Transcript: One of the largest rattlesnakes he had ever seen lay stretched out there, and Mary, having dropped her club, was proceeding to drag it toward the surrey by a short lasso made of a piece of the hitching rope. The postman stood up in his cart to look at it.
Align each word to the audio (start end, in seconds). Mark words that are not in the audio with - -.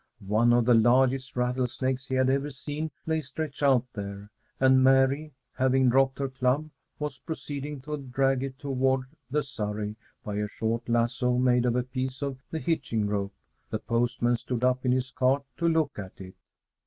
One 0.25 0.51
of 0.51 0.65
the 0.65 0.73
largest 0.73 1.35
rattlesnakes 1.35 2.07
he 2.07 2.15
had 2.15 2.27
ever 2.27 2.49
seen 2.49 2.89
lay 3.05 3.21
stretched 3.21 3.61
out 3.61 3.85
there, 3.93 4.31
and 4.59 4.83
Mary, 4.83 5.31
having 5.53 5.89
dropped 5.89 6.17
her 6.17 6.27
club, 6.27 6.71
was 6.97 7.19
proceeding 7.19 7.81
to 7.81 7.97
drag 7.97 8.41
it 8.41 8.57
toward 8.57 9.01
the 9.29 9.43
surrey 9.43 9.95
by 10.23 10.37
a 10.37 10.47
short 10.47 10.89
lasso 10.89 11.37
made 11.37 11.67
of 11.67 11.75
a 11.75 11.83
piece 11.83 12.23
of 12.23 12.39
the 12.49 12.57
hitching 12.57 13.05
rope. 13.05 13.35
The 13.69 13.77
postman 13.77 14.37
stood 14.37 14.63
up 14.63 14.85
in 14.87 14.91
his 14.91 15.11
cart 15.11 15.43
to 15.57 15.67
look 15.69 15.99
at 15.99 16.19
it. 16.19 16.33